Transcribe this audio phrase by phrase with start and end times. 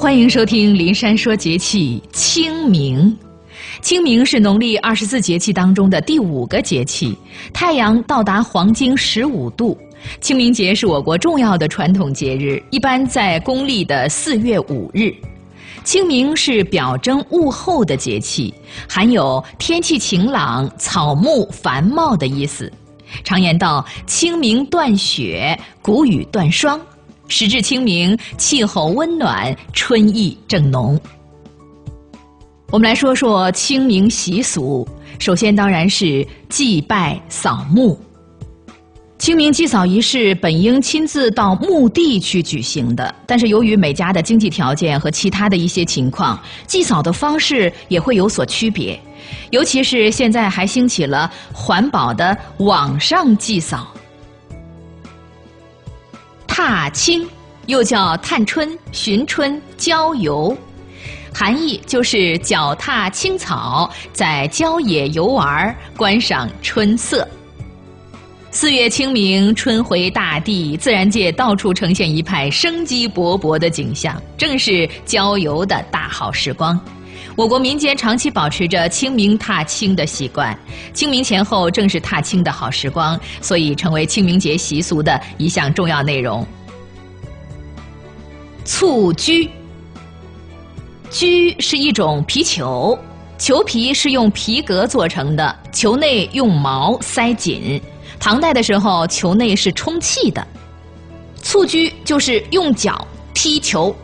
[0.00, 2.00] 欢迎收听《林山说节气》。
[2.12, 3.18] 清明，
[3.82, 7.18] 清明是农历二十四节气当中的第五个节气，
[7.52, 9.76] 太阳到达黄经十五度。
[10.20, 15.12] 清明节是我国重要的传统节日，一般在公历的四月五日。
[15.82, 18.54] 清明是表征物候的节气，
[18.88, 22.72] 含有天气晴朗、草木繁茂的意思。
[23.24, 26.80] 常言道：“清明断雪，谷雨断霜。”
[27.28, 30.98] 时至清明，气候温暖，春意正浓。
[32.70, 34.86] 我们来说说清明习俗。
[35.18, 37.98] 首先当然是祭拜扫墓。
[39.18, 48.98] 清明祭扫仪式本应亲自到墓地去举行的，但是由于每家的经济条件和其他的一些情况，祭扫的方式也会有所区别。
[49.50, 53.92] 尤其是现在还兴起了环保的网上祭扫。
[56.60, 57.24] 踏青
[57.66, 60.58] 又叫探春、寻春、郊游，
[61.32, 67.26] 含义就是脚踏青草，在郊野游玩，观赏春色。
[68.50, 76.76] 四月清明，春回大地，自然界到处呈现一派生机勃勃的景象，正是郊游的大好时光。
[77.38, 80.58] 我国民间长期保持着清明踏青的习惯，
[80.92, 86.44] 清明前后正是踏青的好时光，所以成为清明节习俗的一项重要内容。
[88.64, 89.48] 蹴鞠，
[91.12, 92.98] 鞠是一种皮球，
[93.38, 97.80] 球皮是用皮革做成的，球内用毛塞紧。
[98.18, 100.44] 唐代的时候，球内是充气的。
[101.40, 103.94] 蹴鞠就是用脚踢球。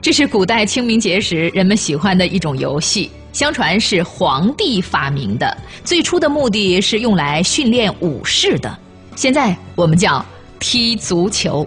[0.00, 8.78] 这是古代清明节时人们喜欢的一种游戏，相传是皇帝发明的，最初的目的是用来训练武士的。
[9.16, 10.24] 现在我们叫
[10.60, 11.66] 踢足球。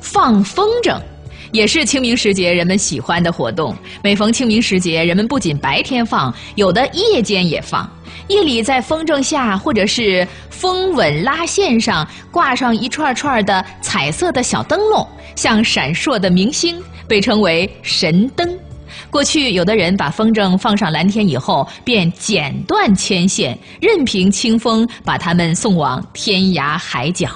[0.00, 1.00] 放风筝，
[1.52, 3.76] 也是清明时节人们喜欢的活动。
[4.02, 7.88] 每逢清明时节，人们不仅白天放，有的夜间也放。
[8.28, 18.48] 夜里在风筝下或者是风稳拉线上挂上一串串的彩色的小灯笼，像闪烁的明星，被称为神灯。
[19.10, 27.28] 过去有的人把风筝放上蓝天以后，便剪断牵线，任凭清风把它们送往天涯海角，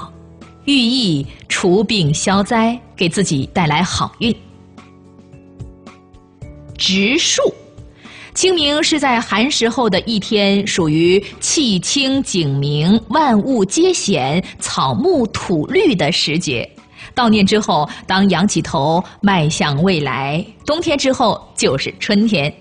[0.65, 1.27] 寓意
[1.59, 4.37] 除病消灾，给自己带来好运。
[6.77, 7.41] 植树。
[8.35, 16.71] 清明是在寒食后的一天，属于气清景明、万物皆显、草木土绿的时节。
[17.15, 22.53] 悼念之后，当仰起头迈向未来，冬天之后就是春天。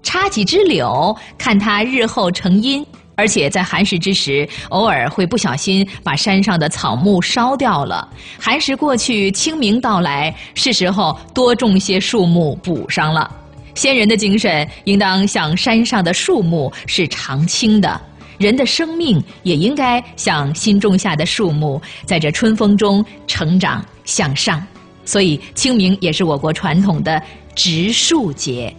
[0.00, 2.86] 插几枝柳，看它日后成荫。
[3.20, 8.08] 而且在寒食之时，偶尔会不小心把山上的草木烧掉了。
[8.38, 13.30] 寒食过去，清明到来，是时候多种些树木补上了。
[13.74, 18.00] 先人的精神应当像山上的树木是常青的，
[18.38, 24.66] 人的生命也应该像新种下的树木，在这春风中成长向上。
[25.04, 27.22] 所以清明也是我国传统的
[27.54, 28.74] 植树节。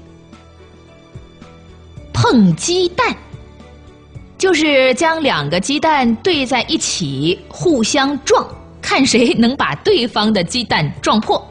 [2.11, 3.15] 碰鸡蛋，
[4.41, 8.43] 就是将两个鸡蛋对在一起，互相撞，
[8.81, 11.47] 看谁能把对方的鸡蛋撞破。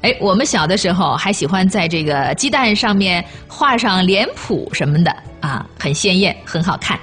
[0.00, 6.98] 哎，我们小的时候还喜欢在这个鸡蛋上面画上脸谱什么的啊，很鲜艳，很好看。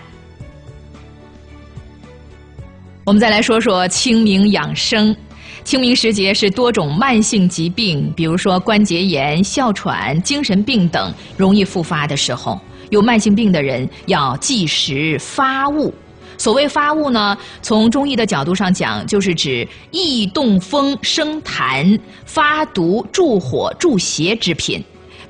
[3.06, 5.16] 我们再来说说清明养生。
[5.64, 15.94] 清明时节是多种慢性疾病，比如说关节炎、哮喘、精神病等容易复发的时候，有慢性病的人要忌食发物。
[16.38, 24.82] 所谓发物呢，从中医的角度上讲，就是指易动风生痰、发毒助火助邪之品，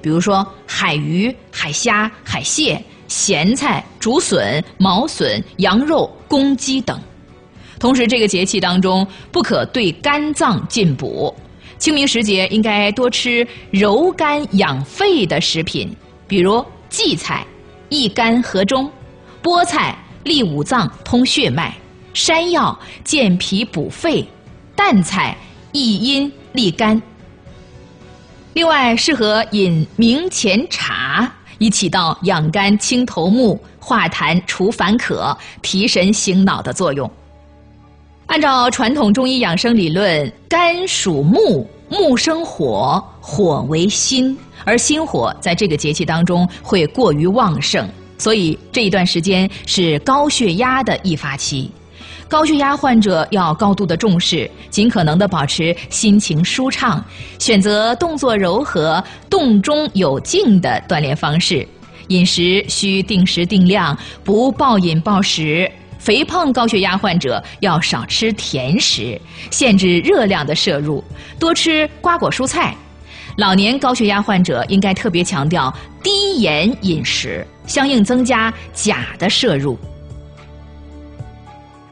[0.04, 7.00] 比如说海鱼、海虾、海蟹、咸菜、竹笋、毛笋、羊肉、公鸡等。
[7.80, 11.34] 同时，这个节气当中不可对肝脏进补，
[11.80, 15.90] 清明时节应该多吃柔肝养肺的食品，
[16.28, 17.46] 比如荠菜，
[17.90, 18.90] 益肝和中；
[19.44, 19.98] 菠菜。
[20.26, 21.74] 利五脏通血脉，
[22.14, 24.24] 山药健脾补肺，
[24.76, 25.36] 淡菜
[25.72, 27.02] 益阴利肝。
[28.54, 37.10] 另外，适合饮明前茶，以起到养肝清头目、化痰除烦渴、提神醒脑的作用。
[38.26, 44.38] 按照传统中医养生理论，肝属木，木生火，火为心，
[44.70, 47.90] 而心火在这个节气当中会过于旺盛。
[48.20, 51.72] 所以这一段时间是高血压的易发期，
[52.28, 57.04] 高血压患者要高度的重视，尽可能的保持心情舒畅，
[57.40, 61.68] 选择动作柔和、动中有静的锻炼方式。
[62.10, 65.72] 饮食需定时定量，不暴饮暴食。
[65.98, 69.20] 肥胖高血压患者要少吃甜食，
[69.52, 71.04] 限制热量的摄入，
[71.40, 72.76] 多吃瓜果蔬菜。
[73.38, 75.74] 老年高血压患者应该特别强调
[76.04, 79.78] 低盐饮食，相应增加钾的摄入。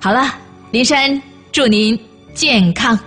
[0.01, 0.35] 好了，
[0.71, 1.99] 林珊祝您
[2.33, 2.97] 健康。